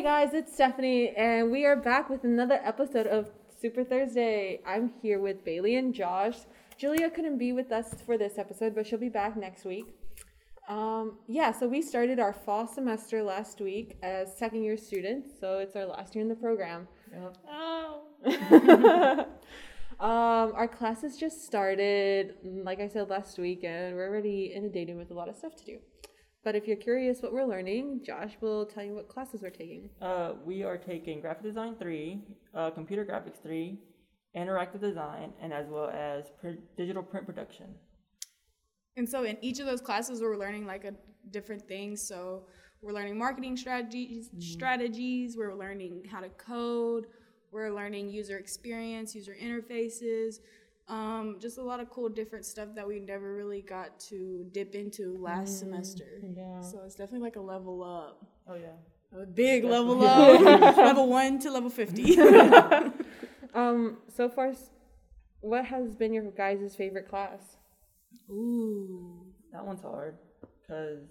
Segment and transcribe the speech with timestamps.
[0.00, 3.28] Hey guys, it's Stephanie, and we are back with another episode of
[3.60, 4.62] Super Thursday.
[4.66, 6.38] I'm here with Bailey and Josh.
[6.78, 9.94] Julia couldn't be with us for this episode, but she'll be back next week.
[10.70, 15.58] Um, yeah, so we started our fall semester last week as second year students, so
[15.58, 16.88] it's our last year in the program.
[17.46, 18.04] Oh.
[20.00, 25.10] um, our classes just started, like I said last week, and we're already inundated with
[25.10, 25.78] a lot of stuff to do.
[26.42, 29.90] But if you're curious what we're learning, Josh will tell you what classes we're taking.
[30.00, 32.22] Uh, we are taking graphic design three,
[32.54, 33.78] uh, computer graphics three,
[34.34, 37.66] interactive design, and as well as pr- digital print production.
[38.96, 40.94] And so in each of those classes, we're learning like a
[41.30, 41.94] different thing.
[41.94, 42.44] So
[42.80, 45.36] we're learning marketing strategies, strategies.
[45.36, 47.06] We're learning how to code.
[47.52, 50.36] We're learning user experience, user interfaces.
[50.90, 54.74] Um, just a lot of cool different stuff that we never really got to dip
[54.74, 56.20] into last semester.
[56.36, 56.60] yeah.
[56.60, 58.76] So it's definitely like a level up, Oh yeah.
[59.22, 62.16] a big level up, level one to level fifty.
[63.52, 64.52] Um, so far,
[65.40, 67.56] what has been your guys' favorite class?
[68.30, 70.16] Ooh, That one's hard
[70.62, 71.02] because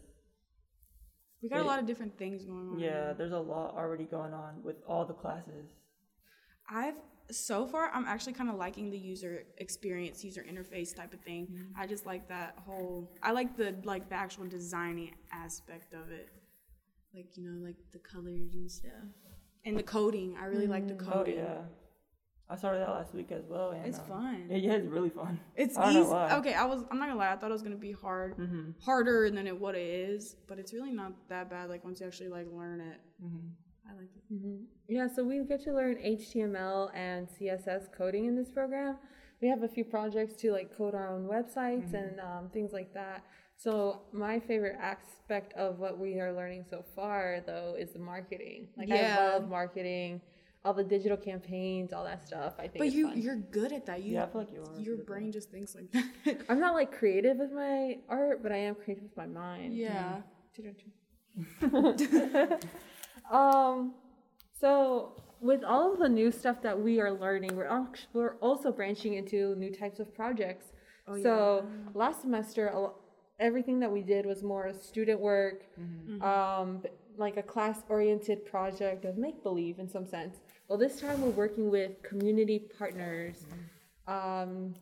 [1.44, 2.80] we got a lot of different things going on.
[2.80, 5.66] yeah, there's a lot already going on with all the classes.
[6.70, 6.96] I've
[7.32, 11.48] so far I'm actually kind of liking the user experience, user interface type of thing.
[11.78, 13.12] I just like that whole.
[13.22, 16.30] I like the like the actual designing aspect of it,
[17.14, 18.92] like you know like the colors and stuff,
[19.66, 20.36] and the coding.
[20.42, 21.14] I really like the coding.
[21.14, 21.36] Oh coding.
[21.38, 21.58] yeah.
[22.52, 23.70] I started that last week as well.
[23.72, 24.46] And, It's um, fun.
[24.50, 25.40] Yeah, yeah, it's really fun.
[25.56, 26.10] It's I don't know easy.
[26.10, 26.36] why.
[26.38, 26.84] Okay, I was.
[26.90, 27.32] I'm not gonna lie.
[27.32, 28.72] I thought it was gonna be hard, Mm-hmm.
[28.84, 31.70] harder than it what it is, but it's really not that bad.
[31.70, 33.48] Like once you actually like learn it, Mm-hmm.
[33.90, 34.34] I like it.
[34.34, 34.64] Mm-hmm.
[34.88, 38.98] Yeah, so we get to learn HTML and CSS coding in this program.
[39.42, 41.96] We have a few projects to like code our own websites mm-hmm.
[41.96, 43.24] and um, things like that.
[43.56, 48.68] So my favorite aspect of what we are learning so far, though, is the marketing.
[48.78, 49.18] Like Yeah.
[49.20, 50.22] I love marketing,
[50.64, 52.54] all the digital campaigns, all that stuff.
[52.58, 52.78] I think.
[52.78, 53.22] But you fun.
[53.22, 54.04] you're good at that.
[54.04, 56.46] You, Yeah, I feel like you are Your good at brain just thinks like that.
[56.50, 59.76] I'm not like creative with my art, but I am creative with my mind.
[59.76, 60.22] yeah.
[60.58, 62.54] Mm-hmm.
[63.30, 63.94] Um,
[64.60, 68.72] so with all of the new stuff that we are learning, we're act- we're also
[68.72, 70.72] branching into new types of projects.
[71.08, 72.72] Oh, so last semester,
[73.40, 75.64] everything that we did was more student work,
[76.22, 76.84] um,
[77.18, 80.38] like a class-oriented project of make believe in some sense.
[80.68, 83.46] Well, this time we're working with community partners.
[84.08, 84.76] Um,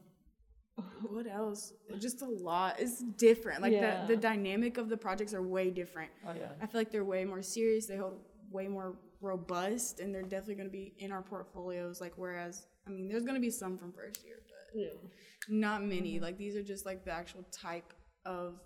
[1.10, 1.74] What else?
[2.00, 2.76] Just a lot.
[2.80, 3.62] It's different.
[3.64, 4.06] Like Yeah.
[4.06, 6.12] the, the dynamic of the projects are way different.
[6.28, 6.50] Oh yeah.
[6.62, 7.88] I feel like they're way more serious.
[7.88, 8.20] They hold
[8.52, 12.02] way more robust, and they're definitely going to be in our portfolios.
[12.02, 16.16] Like whereas, I mean, there's going to be some from first year, but not many.
[16.16, 16.24] Mm-hmm.
[16.24, 17.94] Like these are just like the actual type
[18.26, 18.60] of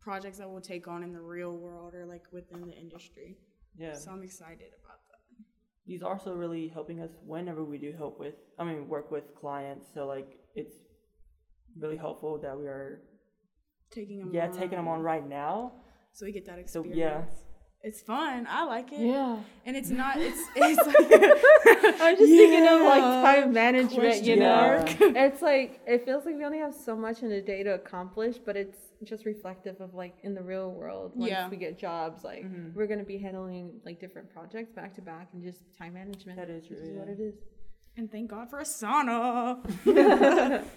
[0.00, 3.36] projects that we'll take on in the real world or like within the industry.
[3.76, 3.94] Yeah.
[3.94, 5.44] So I'm excited about that.
[5.86, 9.34] These are also really helping us whenever we do help with, I mean, work with
[9.34, 9.86] clients.
[9.92, 10.76] So like, it's
[11.78, 13.02] really helpful that we are,
[13.90, 15.72] Taking them, yeah, taking them on right now.
[16.12, 17.22] so we get that experience So yeah,
[17.86, 18.48] It's fun.
[18.50, 18.98] I like it.
[18.98, 19.36] yeah.
[19.64, 20.16] And it's not.
[20.18, 20.40] It's.
[20.56, 24.84] it's like, I'm just thinking of like time management, you know?
[24.88, 28.38] it's like, it feels like we only have so much in a day to accomplish,
[28.44, 31.12] but it's just reflective of like in the real world.
[31.14, 31.48] Once Yeah.
[31.48, 32.44] we get jobs, like
[32.74, 36.38] we're going to be handling like different projects back to back and just time management.
[36.38, 37.34] That is true, which what it is.
[37.96, 39.62] and thank God for Asana.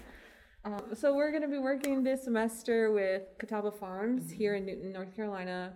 [0.62, 4.92] Um, so we're going to be working this semester with Catawba Farms here in Newton,
[4.92, 5.72] North Carolina,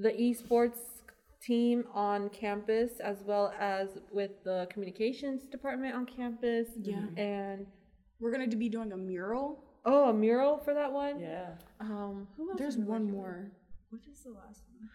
[0.00, 0.78] the esports
[1.42, 6.68] team on campus, as well as with the communications department on campus.
[6.80, 6.96] Yeah.
[7.16, 7.66] And
[8.20, 9.64] We're gonna be doing a mural.
[9.86, 11.20] oh, a mural for that one.
[11.20, 11.50] yeah.
[11.80, 12.58] Um, who else?
[12.58, 13.50] There's one working more.
[13.90, 14.80] What is the last one?
[14.82, 14.90] with?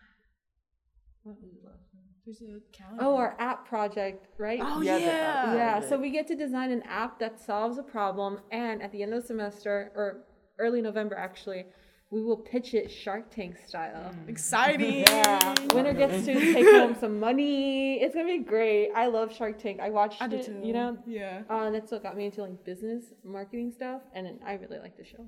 [1.23, 2.03] What was the last one?
[2.25, 3.03] There's a calendar.
[3.03, 4.59] Oh, our app project, right?
[4.61, 5.55] Oh Yeah, yeah.
[5.55, 5.79] yeah.
[5.89, 9.13] So we get to design an app that solves a problem, and at the end
[9.13, 10.25] of the semester or
[10.59, 11.65] early November, actually,
[12.11, 14.13] we will pitch it Shark Tank style.
[14.27, 15.05] Exciting.
[15.09, 18.01] Yeah, winner gets to take home some money.
[18.01, 18.91] It's gonna be great.
[18.95, 19.79] I love Shark Tank.
[19.81, 20.59] I watched I it, too.
[20.63, 21.41] you know, Yeah.
[21.49, 24.97] uh, and that's what got me into like business marketing stuff, and I really like
[24.97, 25.27] the show.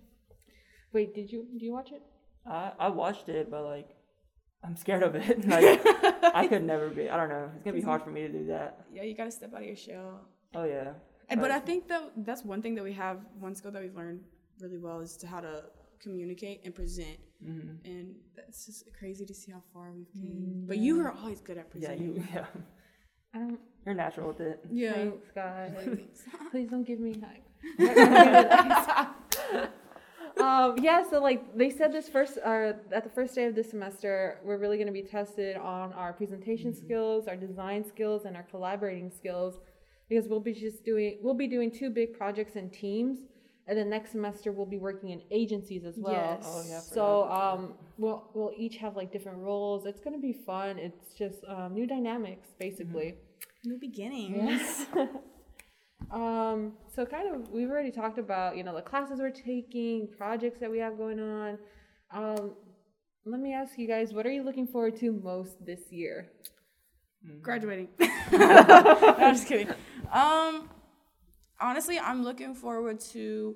[0.94, 2.02] Wait, did you do you watch it?
[2.46, 3.90] I, I watched it, but like,
[4.64, 5.46] I'm scared of it.
[5.56, 5.82] like,
[6.42, 7.10] I could never be.
[7.10, 7.50] I don't know.
[7.56, 8.86] It's gonna be hard for me to do that.
[8.94, 10.22] Yeah, you gotta step out of your shell.
[10.56, 10.94] Oh yeah.
[11.30, 13.96] And, but I think that that's one thing that we have, one skill that we've
[13.96, 14.22] learned
[14.62, 15.64] really well is to how to
[16.02, 17.20] communicate and present.
[17.44, 17.86] Mm-hmm.
[17.86, 20.64] And that's just crazy to see how far we've came.
[20.68, 22.16] But you were always good at presenting.
[22.16, 22.34] Yeah, presenting.
[22.34, 22.34] you.
[22.34, 22.46] Yeah.
[23.34, 23.60] I don't.
[23.86, 24.60] You're natural with it.
[24.72, 24.94] Yeah.
[24.94, 25.74] Thanks, guys.
[25.78, 26.24] Thanks.
[26.52, 27.44] Please don't give me hype.
[30.40, 33.70] um, yeah, so like they said this first, uh, at the first day of this
[33.70, 38.36] semester, we're really going to be tested on our presentation skills, our design skills, and
[38.36, 39.60] our collaborating skills,
[40.10, 43.20] because we'll be just doing, we'll be doing two big projects in teams,
[43.68, 46.14] and then next semester we'll be working in agencies as well.
[46.14, 46.46] Yes.
[46.46, 49.86] Oh, yeah, So um, we'll we'll each have like different roles.
[49.86, 50.78] It's going to be fun.
[50.78, 53.16] It's just um, new dynamics, basically.
[53.66, 54.86] New beginnings.
[56.12, 60.60] Um, so kind of we've already talked about, you know, the classes we're taking, projects
[60.60, 61.58] that we have going on.
[62.12, 62.54] Um,
[63.26, 66.30] let me ask you guys, what are you looking forward to most this year?
[67.42, 67.90] Graduating.
[68.32, 69.70] no, I'm just kidding.
[70.14, 70.70] Um,
[71.60, 73.56] honestly, I'm looking forward to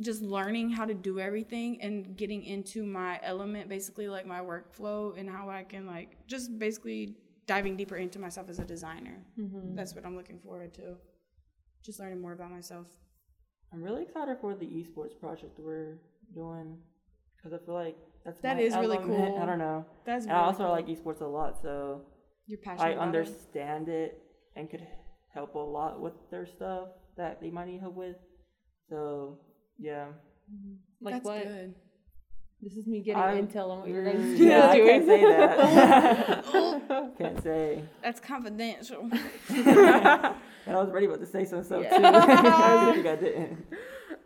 [0.00, 5.18] just learning how to do everything and getting into my element, basically like my workflow
[5.18, 7.16] and how I can like just basically
[7.46, 9.24] diving deeper into myself as a designer.
[9.38, 9.74] Mm-hmm.
[9.74, 10.96] That's what I'm looking forward to.
[11.84, 12.86] Just learning more about myself.
[13.72, 15.98] I'm really excited for the esports project we're
[16.34, 16.78] doing
[17.36, 19.38] because I feel like that's That is really cool.
[19.42, 19.84] I don't know.
[20.04, 20.70] That's And really I also cool.
[20.72, 22.02] like esports a lot, so
[22.46, 22.86] You're passionate.
[22.86, 23.06] I about it.
[23.06, 24.22] understand it
[24.56, 24.86] and could
[25.34, 26.88] help a lot with their stuff
[27.18, 28.16] that they might need help with.
[28.88, 29.38] So
[29.78, 30.06] yeah,
[31.02, 31.42] Like That's what?
[31.44, 31.74] good.
[32.60, 34.48] This is me getting I'm- intel on what you're guys Mm, doing.
[34.50, 36.44] yeah, I can't say that.
[37.18, 37.84] can't say.
[38.02, 39.08] That's confidential.
[39.50, 41.96] And I was ready about to say some stuff Yeah.
[41.98, 42.04] too.
[42.04, 43.66] I think I didn't.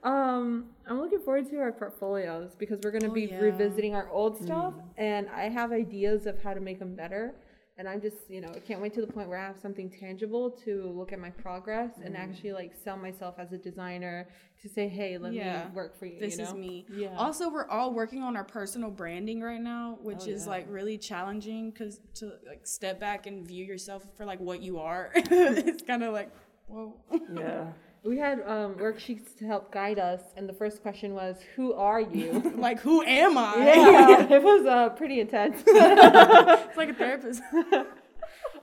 [0.02, 3.38] Um, I'm looking forward to our portfolios because we're going to Oh, be yeah.
[3.38, 7.34] revisiting our old stuff, and I have ideas of how to make them better.
[7.78, 9.88] And I'm just, you know, I can't wait to the point where I have something
[9.88, 12.22] tangible to look at my progress and mm-hmm.
[12.22, 14.28] actually like sell myself as a designer
[14.60, 15.64] to say, hey, let Yeah.
[15.64, 16.20] me work for you.
[16.20, 16.84] this you is me.
[16.92, 17.16] Yeah.
[17.16, 20.50] Also, we're all working on our personal branding right now, which Oh, is yeah.
[20.50, 24.78] like really challenging because to like step back and view yourself for like what you
[24.78, 26.30] are, it's kind of like,
[26.66, 26.94] whoa.
[27.34, 27.72] Yeah.
[28.04, 32.00] We had um, worksheets to help guide us, and the first question was, "Who are
[32.00, 33.54] you?" like, who am I?
[33.56, 35.62] yeah, it was uh, pretty intense.
[35.66, 37.42] it's like a therapist.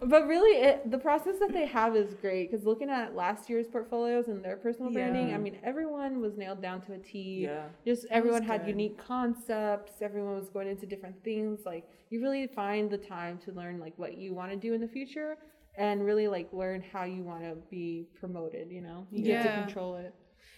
[0.01, 3.67] But really, it, the process that they have is great because looking at last year's
[3.67, 5.35] portfolios and their personal branding, Yeah.
[5.35, 7.41] I mean, everyone was nailed down to a T.
[7.43, 7.63] Yeah.
[7.85, 8.69] Just everyone had good.
[8.69, 10.01] unique concepts.
[10.01, 11.61] Everyone was going into different things.
[11.65, 14.79] Like you really find the time to learn like what you want to do in
[14.79, 15.37] the future
[15.79, 18.69] and really like learn how you want to be promoted.
[18.69, 20.13] You know, you get to control it.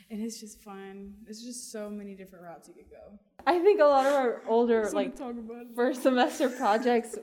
[0.09, 1.13] and it's just fun.
[1.27, 3.17] It's just so many different routes you could go.
[3.47, 7.15] I think a lot of our older like like talk about first semester projects.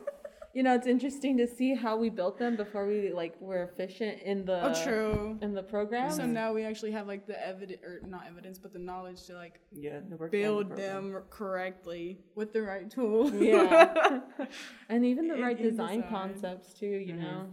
[0.55, 4.23] You know, it's interesting to see how we built them before we like were efficient
[4.23, 5.39] in the Oh, true.
[5.43, 6.11] in the program.
[6.11, 9.35] So now we actually have like the evidence, or not evidence, but the knowledge to
[9.35, 10.01] like Yeah.
[10.31, 10.77] Build program.
[11.13, 13.33] them correctly with the right tools.
[13.35, 14.21] yeah,
[14.89, 16.11] and even the In- right design, design.
[16.11, 16.87] concepts too.
[17.09, 17.21] You Mhm.
[17.21, 17.47] know,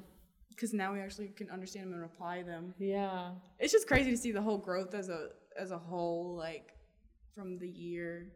[0.55, 2.73] Because now we actually can understand them and apply them.
[2.79, 5.29] yeah, it's just crazy to see the whole growth as a
[5.59, 6.73] as a whole like
[7.33, 8.31] from the year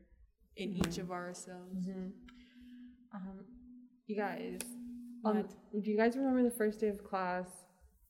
[0.58, 1.88] in each of ourselves
[3.14, 3.46] um,
[4.08, 4.60] you guys.
[5.26, 5.46] Um,
[5.84, 7.48] do you guys remember the first day of class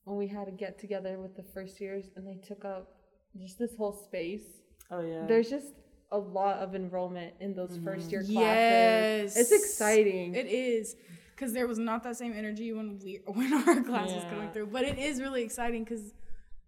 [0.04, 2.92] when we had to get together with the first years and they took up
[3.38, 4.42] just this whole space?
[4.90, 5.26] Oh yeah.
[5.26, 5.72] There's just
[6.12, 8.34] a lot of enrollment in those first year classes.
[8.34, 10.34] yes It's exciting.
[10.34, 10.96] it is
[11.40, 14.30] because there was not that same energy when we when our class was Yeah.
[14.30, 16.12] coming through but it is really exciting because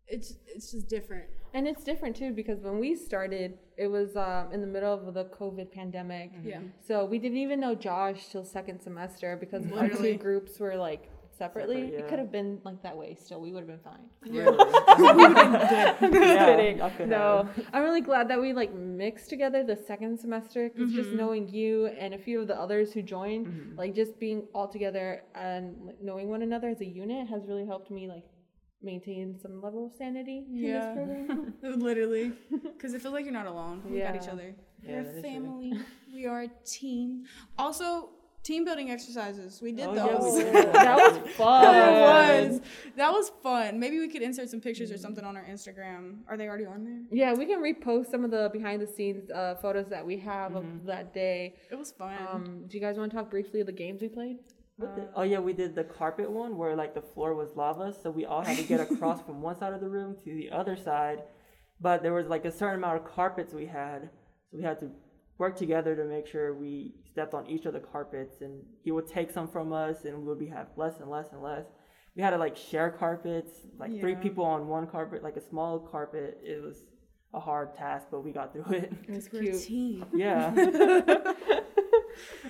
[0.08, 3.50] it's it's just different And it's different too because when we started,
[3.84, 6.28] it was um, in the middle of the COVID pandemic.
[6.42, 10.76] yeah So we didn't even know Josh till second semester because our two groups were
[10.88, 11.02] like
[11.44, 11.82] separately.
[11.82, 13.40] Separate, It could have been like that way still.
[13.46, 14.06] We would have been fine.
[14.25, 14.46] yeah,
[16.00, 16.80] kidding.
[16.87, 17.66] I No, have.
[17.72, 21.18] I'm really glad that we like mixed together the second semester because just mm-hmm.
[21.18, 25.22] knowing you and a few of the others who joined, like just being all together
[25.34, 28.25] and like, knowing one another as a unit has really helped me like
[28.82, 30.80] maintain some level of sanity in Yeah.
[30.80, 31.54] this program.
[31.88, 32.32] literally
[32.64, 34.49] because it feels like you're not alone we got each other
[34.84, 35.72] Yeah, we're a family
[36.12, 37.22] we are a team
[37.56, 38.11] also
[38.42, 40.72] team building exercises we did Oh, those yeah, we did.
[40.72, 41.62] that was fun.
[41.62, 42.61] That was
[42.96, 43.78] that was fun.
[43.78, 46.18] Maybe we could insert some pictures or something on our Instagram.
[46.28, 47.00] Are they already on there?
[47.11, 50.56] Yeah, we can repost some of the behind the scenes uh, photos that we have
[50.56, 51.54] of that day.
[51.70, 52.16] It was fun.
[52.32, 54.37] Um, do you guys want to talk briefly of the games we played?
[54.76, 57.92] What the- oh yeah, we did the carpet one where like the floor was lava,
[58.02, 60.50] so we all had to get across from one side of the room to the
[60.50, 61.22] other side.
[61.80, 64.11] But there was like a certain amount of carpets we had,
[64.50, 64.90] so we had to
[65.38, 68.40] work together to make sure we stepped on each of the carpets.
[68.40, 71.28] And he would take some from us, and we would be have less and less
[71.33, 71.64] and less.
[72.16, 75.78] We had to like share carpets, like three people on one carpet, like a small
[75.78, 76.38] carpet.
[76.45, 76.76] It was
[77.33, 78.92] a hard task, but we got through it.
[79.09, 79.62] It was We're cute.
[79.62, 80.04] team.
[80.14, 80.52] yeah.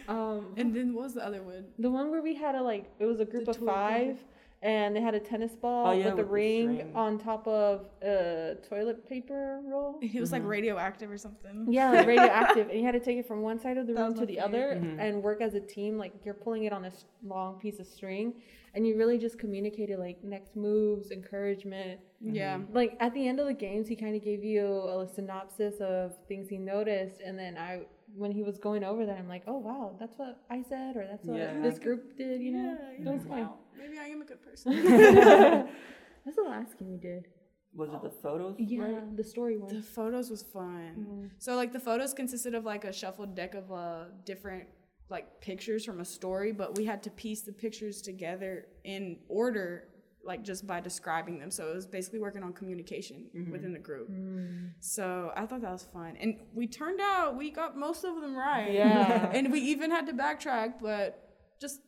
[0.09, 1.67] Um, And then what was the other one?
[1.79, 4.19] the one where we had a like it was a group of tour group.
[4.63, 6.93] Five, and they had a tennis ball Oh, yeah, with a with the ring string.
[6.97, 9.99] on top of a toilet paper roll.
[10.01, 10.51] It was like mm-hmm.
[10.51, 11.67] radioactive or something.
[11.71, 14.03] Yeah, like radioactive, and you had to take it from one side of the That
[14.03, 14.45] room to my the favorite.
[14.49, 15.01] other mm-hmm.
[15.01, 15.99] and work as a team.
[15.99, 16.93] Like you're pulling it on a
[17.25, 18.35] long piece of string,
[18.75, 22.01] and you really just communicated like next moves, encouragement.
[22.25, 22.35] Mm-hmm.
[22.35, 22.59] Yeah.
[22.73, 26.13] Like at the end of the games, he kind of gave you a synopsis of
[26.29, 27.83] things he noticed, and then I,
[28.15, 31.07] when he was going over that, I'm like, oh wow, that's what I said, or
[31.07, 31.61] that's what Yeah.
[31.61, 32.41] this group did.
[32.41, 33.41] You know, Yeah, that was fun.
[33.41, 33.59] Wow.
[33.79, 34.73] Maybe I am a good person.
[36.25, 37.27] That's the last game we did.
[37.75, 38.55] Was it the photos?
[38.59, 39.17] Yeah, right?
[39.17, 39.75] the story one.
[39.75, 41.31] the photos was fun.
[41.39, 44.65] So like the photos consisted of like a shuffled deck of uh different
[45.09, 49.89] like pictures from a story, but we had to piece the pictures together in order
[50.25, 51.51] like just by describing them.
[51.51, 53.51] So it was basically working on communication mm-hmm.
[53.51, 54.11] within the group.
[54.11, 54.71] Mm.
[54.81, 56.17] So I thought that was fun.
[56.21, 58.73] And we turned out we got most of them right.
[58.73, 59.31] Yeah.
[59.35, 61.29] and we even had to backtrack, but
[61.61, 61.81] just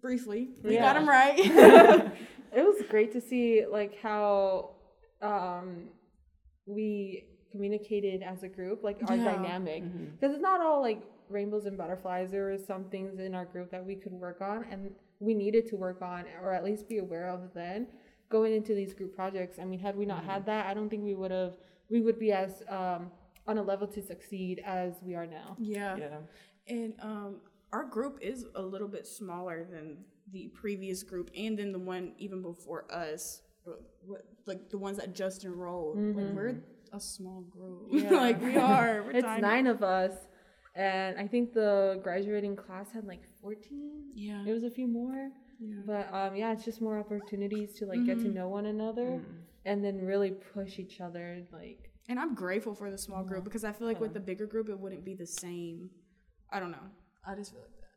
[0.00, 0.50] briefly.
[0.62, 0.80] We Yeah.
[0.80, 1.38] got them right.
[2.52, 4.76] it was great to see like how
[5.22, 5.88] um
[6.66, 9.24] we communicated as a group like our Yeah.
[9.24, 10.04] dynamic mm-hmm.
[10.18, 13.70] because it's not all like rainbows and butterflies there were some things in our group
[13.70, 16.98] that we could work on and we needed to work on or at least be
[16.98, 17.86] aware of then
[18.28, 21.04] going into these group projects i mean had we not had that i don't think
[21.04, 21.56] we would have
[21.88, 23.10] we would be as um
[23.46, 25.96] on a level to succeed as we are now yeah.
[25.96, 26.18] Yeah.
[26.70, 27.40] And um,
[27.72, 29.98] our group is a little bit smaller than
[30.32, 34.98] the previous group, and then the one even before us, what, what, like the ones
[34.98, 35.98] that just enrolled.
[35.98, 36.62] Like we're
[36.92, 37.88] a small group.
[38.10, 39.02] like we are.
[39.02, 39.42] We're it's tiny.
[39.42, 40.12] nine of us
[40.86, 41.70] and i think the
[42.06, 44.44] graduating class had like 14 Yeah.
[44.48, 45.22] It was a few more.
[45.68, 45.82] Yeah.
[45.92, 49.10] But um yeah, it's just more opportunities to like get to know one another
[49.68, 51.26] and then really push each other
[51.58, 54.46] like And I'm grateful for the small group because I feel like with the bigger
[54.52, 55.76] group, it wouldn't be the same.
[56.54, 56.86] I don't know.
[57.28, 57.94] I just feel like that.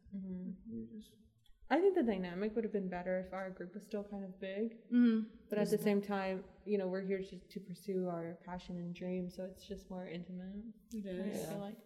[1.74, 4.32] I think the dynamic would have been better if our group was still kind of
[4.50, 4.66] big.
[4.94, 5.20] Mm-hmm.
[5.50, 6.36] But at the same time,
[6.72, 10.06] you know, we're here just to pursue our passion and dream, so it's just more
[10.18, 10.54] intimate.
[10.94, 11.46] It I is.
[11.50, 11.78] feel like.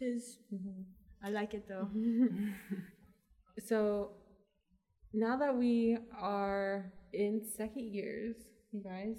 [0.00, 0.38] Tis.
[0.52, 0.82] Mm-hmm.
[1.22, 1.88] I like it though.
[3.66, 4.12] So
[5.12, 8.36] now that we are in second years,
[8.72, 9.16] you guys,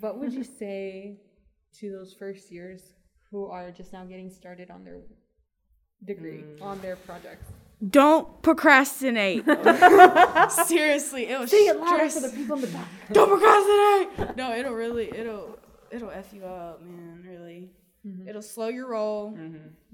[0.00, 1.18] what would you say
[1.80, 2.92] to those first years
[3.30, 5.00] who are just now getting started on their
[6.04, 6.62] degree, mm.
[6.62, 7.46] on their projects?
[7.90, 9.44] Don't procrastinate.
[10.66, 12.14] Seriously, it'll Say it louder stress.
[12.14, 12.88] for the people in the back.
[13.12, 14.36] Don't procrastinate.
[14.36, 15.58] No, it'll really, it'll,
[15.90, 17.22] it'll f you up, man.
[17.26, 17.70] Really,
[18.06, 18.28] Mm-hmm.
[18.28, 19.36] it'll slow your roll.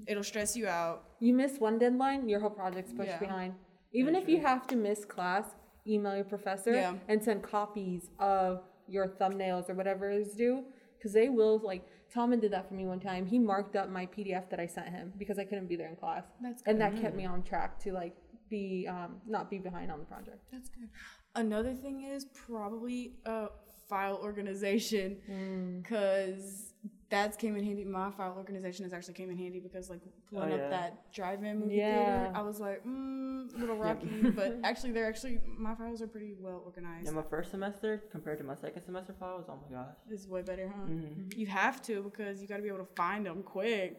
[0.07, 1.03] It'll stress you out.
[1.19, 3.19] You miss one deadline, your whole project's pushed Yeah.
[3.19, 3.53] behind.
[3.93, 5.45] Even if you have to miss class,
[5.87, 6.95] email your professor Yeah.
[7.07, 10.65] and send copies of your thumbnails or whatever is due.
[10.97, 13.25] Because they will, like, Tommen did that for me one time.
[13.25, 15.95] He marked up my PDF that I sent him because I couldn't be there in
[15.95, 16.25] class.
[16.41, 16.71] That's good.
[16.71, 18.13] And that kept me on track to, like,
[18.49, 20.39] be, um, not be behind on the project.
[20.51, 20.89] That's good.
[21.35, 23.47] Another thing is probably uh,
[23.87, 25.81] file organization, Mm.
[25.83, 26.70] because
[27.09, 27.83] that's came in handy.
[27.83, 29.99] My file organization has actually came in handy because like
[30.31, 31.95] pulling Oh, up that drive-in movie Yeah.
[32.05, 36.07] theater, I was like, mm, a little rocky, but actually they're actually my files are
[36.07, 37.05] pretty well organized.
[37.05, 39.95] Yeah, my first semester compared to my second semester files, oh my gosh.
[40.09, 40.83] It's way better, huh?
[40.89, 41.37] Mm-hmm.
[41.37, 43.97] You have to because you got to be able to find them quick.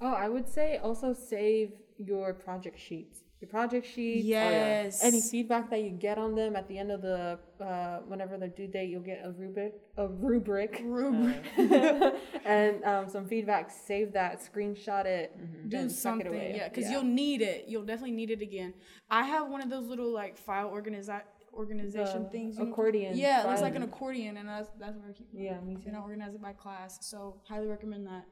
[0.00, 3.20] Oh, I would say also save your project sheets.
[3.40, 4.24] Your project sheets.
[4.24, 5.04] Yes.
[5.04, 8.48] Any feedback that you get on them at the end of the uh, whenever the
[8.48, 11.44] due date, you'll get a rubric, a rubric, rubric.
[12.46, 13.70] and um, some feedback.
[13.70, 15.36] Save that, screenshot it,
[15.68, 16.54] do and tuck it something away.
[16.56, 18.72] yeah because you'll need it you'll definitely need it again
[19.10, 21.20] i have one of those little like file organizi-
[21.52, 22.70] organization The things you know?
[22.70, 25.74] accordion yeah it looks like an accordion and that's that's where i keep Yeah, me
[25.74, 25.82] too.
[25.86, 25.98] and too.
[25.98, 28.24] i organize it by class so highly recommend that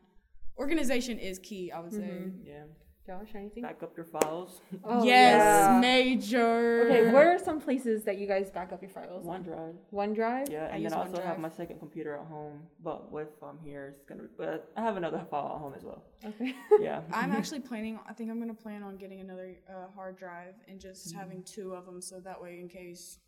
[0.58, 2.64] organization is key i would say Yeah.
[3.06, 3.62] Josh, anything?
[3.62, 4.60] Back up your files.
[4.84, 5.78] Oh, yes yeah.
[5.78, 9.26] major Okay, what are some places that you guys back up your files?
[9.26, 9.74] OneDrive.
[9.92, 10.50] OneDrive.
[10.50, 13.58] Yeah, and use then I also have my second computer at home, but with um
[13.62, 14.22] here it's gonna.
[14.22, 16.02] Be, but I have another file at home as well.
[16.24, 16.54] Okay.
[16.80, 17.02] Yeah.
[17.12, 20.54] i'm actually planning i think i'm going to plan on getting another uh, hard drive
[20.68, 21.18] and just Mm-hmm.
[21.18, 23.18] having two of them so that way in case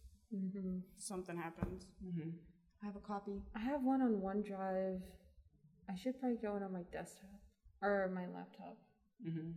[0.97, 2.31] something happens hmm
[2.83, 5.01] i have a copy I have one on OneDrive.
[5.89, 7.39] I should probably get one on my desktop
[7.83, 8.77] or my laptop.
[9.23, 9.51] Hmm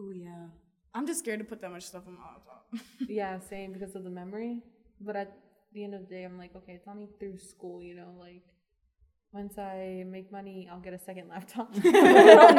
[0.00, 0.46] oh yeah
[0.94, 2.58] i'm just scared to put that much stuff on my laptop
[3.08, 4.62] yeah, same because of the memory.
[5.00, 5.32] But at
[5.72, 8.42] the end of the day, I'm like, okay, it's only through school, you know, like
[9.32, 11.72] once I make money, I'll get a second laptop.
[11.72, 12.54] Put it on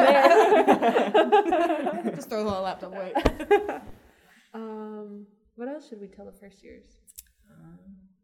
[2.04, 2.12] there.
[2.14, 3.12] Just throw the whole laptop away.
[4.54, 5.26] um,
[5.56, 6.84] what else should we tell the first years?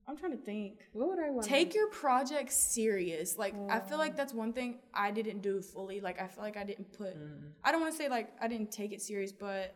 [0.08, 0.86] I'm trying to think.
[0.92, 1.46] What would I want?
[1.46, 3.36] Take your project serious.
[3.36, 6.00] Like I feel like that's one thing I didn't do fully.
[6.00, 7.16] Like I feel like I didn't put.
[7.64, 9.74] I don't want to say like I didn't take it serious, but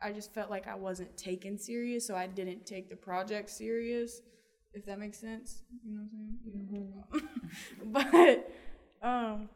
[0.00, 4.22] I just felt like I wasn't taken serious, so I didn't take the project serious.
[4.74, 7.28] If that makes sense, you know what I'm saying.
[7.84, 7.92] Mm-hmm.
[7.92, 9.50] but um,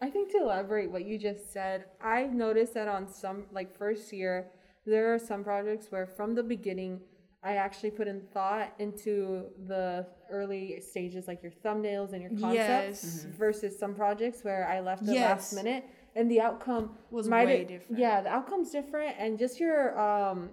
[0.00, 4.12] I think to elaborate what you just said, I've noticed that on some like first
[4.12, 4.46] year,
[4.86, 7.00] there are some projects where from the beginning
[7.44, 13.04] I actually put in thought into the early stages, like your thumbnails and your concepts,
[13.04, 13.26] Yes.
[13.36, 15.52] versus some projects where I left the Yes.
[15.52, 15.84] last minute
[16.16, 17.98] and the outcome Was might way different.
[17.98, 20.50] Yeah, the outcome's different, and just your um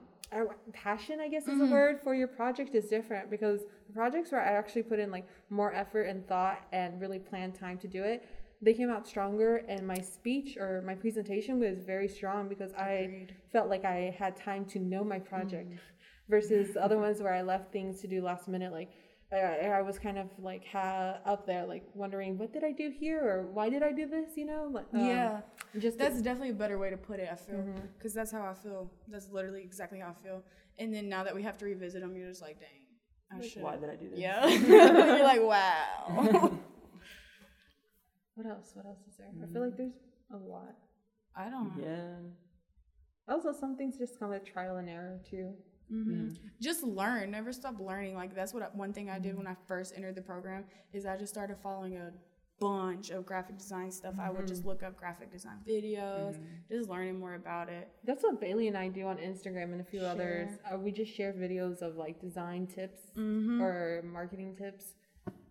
[0.72, 1.62] passion, I guess, is Mm-hmm.
[1.64, 5.12] a word for your project is different because the projects where I actually put in
[5.12, 8.26] like more effort and thought and really planned time to do it,
[8.62, 13.28] they came out stronger, and my speech or my presentation was very strong because I
[13.52, 15.80] felt like I had time to know my project
[16.32, 18.90] versus other ones where I left things to do last minute, like.
[19.34, 22.92] I, I was kind of like ha- up there, like wondering what did I do
[23.04, 24.68] here or why did I do this, you know?
[24.78, 25.40] Like, um, yeah,
[25.80, 27.30] just that's definitely a better way to put it.
[27.32, 27.80] I feel Mm-hmm.
[27.98, 28.92] because that's how I feel.
[29.08, 30.44] That's literally exactly how I feel.
[30.80, 32.82] And then now that we have to revisit them, you're just like, dang,
[33.32, 33.64] I Like, should.
[33.64, 34.20] why did I do this?
[34.20, 34.46] Yeah,
[35.16, 36.52] you're like, wow.
[38.36, 38.72] What else?
[38.74, 39.28] What else is there?
[39.42, 39.94] I feel like there's
[40.34, 40.76] a lot.
[41.38, 41.72] I don't.
[41.82, 42.16] Yeah.
[43.34, 45.54] Also, some things just come with trial and error too.
[45.92, 46.30] Hmm
[46.62, 47.32] Just learn.
[47.32, 48.16] Never stop learning.
[48.16, 51.06] Like that's what I, one thing I did when I first entered the program is
[51.06, 52.12] I just started following a
[52.60, 54.14] bunch of graphic design stuff.
[54.22, 56.36] I would just look up graphic design videos,
[56.72, 57.90] just learning more about it.
[58.06, 60.50] That's what Bailey and I do on Instagram and a few others.
[60.72, 63.62] Uh, we just share videos of like design tips Mm-hmm.
[63.62, 64.94] or marketing tips,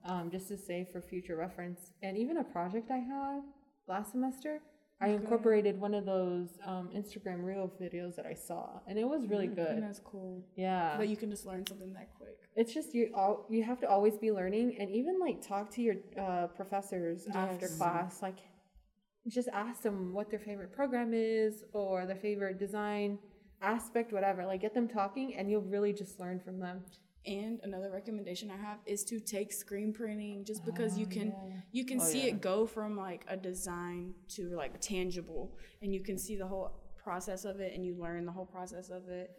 [0.05, 1.91] um, just to say for future reference.
[2.03, 3.41] And even a project I had
[3.89, 4.61] last semester,
[5.03, 9.27] I incorporated one of those um, Instagram reel videos that I saw, and it was
[9.27, 9.83] really And good.
[9.83, 10.45] that's cool.
[10.57, 12.37] Yeah, that you can just learn something that quick.
[12.55, 15.81] it's just you all you have to always be learning and even like talk to
[15.83, 18.39] your uh, professors after class like
[19.29, 23.19] just ask them what their favorite program is or their favorite design
[23.63, 26.81] aspect whatever like get them talking and you'll really just learn from them
[27.27, 31.35] And another recommendation I have is to take screen printing just because you oh, can
[31.71, 32.29] you can Oh, see yeah.
[32.29, 36.81] it go from like a design to like tangible and you can see the whole
[36.97, 39.31] process of it and you learn the whole process of it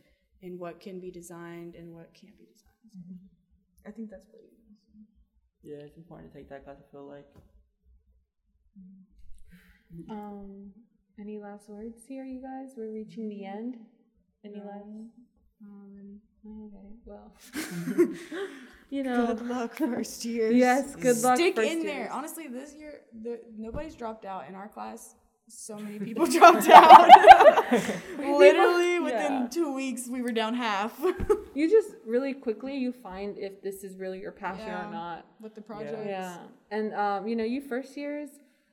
[0.44, 2.92] and what can be designed and what can't be designed.
[2.94, 3.90] So mm-hmm.
[3.90, 5.08] I think that's really awesome.
[5.64, 6.78] Yeah, it's important to take that class.
[6.80, 7.26] I feel like.
[9.94, 10.12] Mm-hmm.
[10.12, 10.72] um
[11.20, 13.58] any last words here you guys we're reaching the mm-hmm.
[13.58, 13.78] end
[14.46, 14.88] any last
[15.62, 17.34] Um, okay well
[18.90, 20.56] you know good luck first years.
[20.56, 22.12] yes good luck Stick first in there.
[22.12, 25.16] Honestly, this year the, nobody's dropped out in our class.
[25.48, 27.10] So many people dropped out.
[28.18, 29.48] Literally within yeah.
[29.52, 30.98] two weeks, we were down half
[31.54, 34.88] you just really quickly you find if this is really your passion Yeah.
[34.88, 36.06] or not with the projects.
[36.06, 36.38] Yeah.
[36.70, 38.30] And um, you know, you first years,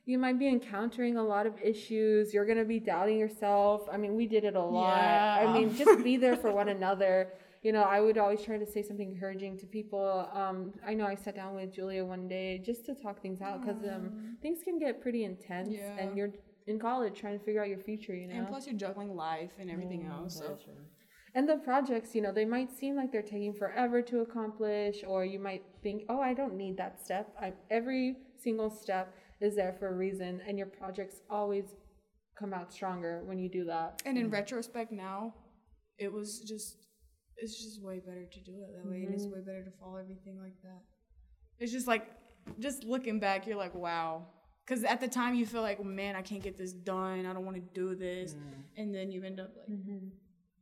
[0.09, 2.33] you might be encountering a lot of issues.
[2.33, 3.87] You're gonna be doubting yourself.
[3.93, 4.97] I mean, we did it a lot.
[4.97, 5.45] Yeah.
[5.47, 7.17] I mean, just be there for one another.
[7.61, 10.29] You know, I would always try to say something encouraging to people.
[10.33, 13.61] Um, I know I sat down with Julia one day just to talk things out
[13.61, 15.99] because um, things can get pretty intense, Yeah.
[15.99, 16.31] and you're
[16.69, 18.15] in college trying to figure out your future.
[18.15, 20.37] You know, And plus, you're juggling life and everything else.
[20.39, 20.73] So That's true.
[21.35, 25.25] and the projects, you know, they might seem like they're taking forever to accomplish, or
[25.25, 27.35] you might think, oh, I don't need that step.
[27.43, 31.65] I, every single step is there for a reason, and your projects always
[32.39, 34.03] come out stronger when you do that.
[34.05, 34.35] And in mm-hmm.
[34.35, 35.35] retrospect now,
[35.99, 36.77] it was just
[37.37, 39.35] it's just way better to do it that way and it's mm-hmm.
[39.35, 40.83] way better to follow everything like that.
[41.59, 42.09] It's just like
[42.59, 44.27] just looking back, you're like, wow.
[44.67, 47.27] Cause at the time you feel like, man, I can't get this done.
[47.27, 48.41] I don't want to do this, mm.
[48.77, 50.09] and then you end up like, mm-hmm.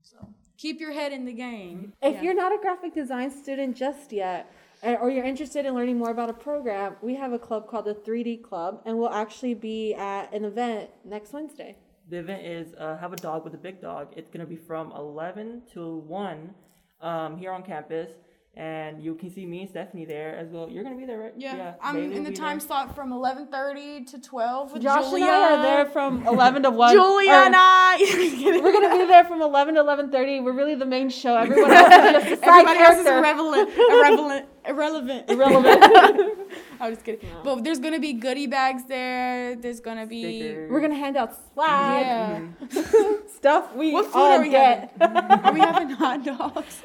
[0.07, 1.93] So keep your head in the game.
[2.01, 2.23] If Yeah.
[2.23, 4.51] you're not a graphic design student just yet,
[4.83, 7.87] uh, or you're interested in learning more about a program, we have a club called
[7.87, 11.77] the 3D Club, and we'll actually be at an event next Wednesday.
[12.09, 14.13] The event is uh, Have a Dog with a Big Dog.
[14.17, 16.55] It's going to be from 11 to 1
[17.01, 18.13] um, here on campus.
[18.59, 20.71] And you can see me and Stephanie there as well.
[20.71, 21.35] You're going to be there, right?
[21.37, 22.67] yeah, I'm Bailey in the time there.
[22.67, 25.27] slot from 11:30 to 12 with Josh Julia.
[25.27, 26.95] and I are there from 11 to 1.
[26.95, 27.99] Julia or- and I.
[28.63, 30.43] We're gonna be there from 11 to 11:30.
[30.43, 31.37] We're really the main show.
[31.45, 35.31] Everyone else is just a side Everybody else is irrelevant, irrelevant, irrelevant.
[35.31, 36.53] Irrelevant.
[36.81, 37.29] I'm just kidding.
[37.45, 39.57] But there's gonna be goodie bags there.
[39.57, 40.71] There's gonna be Stickers.
[40.71, 42.41] We're gonna hand out swag, yeah.
[42.63, 43.29] Mm-hmm.
[43.37, 44.95] stuff we What food all are we get.
[44.99, 46.83] Are we having hot dogs?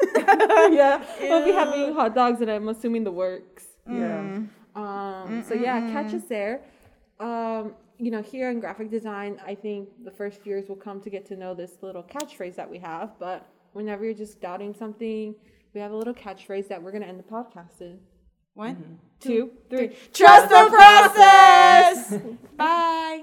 [0.72, 3.64] yeah, we'll be having hot dogs, and I'm assuming the works.
[3.88, 4.40] Yeah.
[4.74, 6.60] Um, so yeah, catch us there.
[7.20, 11.10] Um, you know, here in graphic design, I think the first years will come to
[11.10, 13.18] get to know this little catchphrase that we have.
[13.18, 15.34] But whenever you're just doubting something,
[15.72, 17.98] we have a little catchphrase that we're gonna end the podcast in.
[18.54, 19.88] One, Two, three.
[20.12, 22.18] Trust the process.
[22.56, 23.22] Bye.